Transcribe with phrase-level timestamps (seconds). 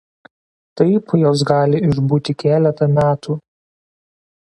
[0.79, 3.37] Taip jos gali išbūti keletą metų.